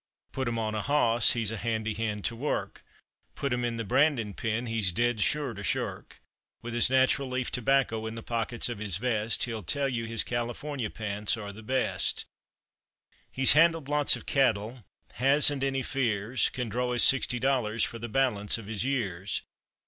[0.31, 2.83] Put him on a hoss, he's a handy hand to work;
[3.35, 6.19] Put him in the brandin' pen, he's dead sure to shirk.
[6.63, 10.23] With his natural leaf tobacco in the pockets of his vest He'll tell you his
[10.23, 12.25] California pants are the best.
[13.31, 18.09] He's handled lots of cattle, hasn't any fears, Can draw his sixty dollars for the
[18.09, 19.43] balance of his years.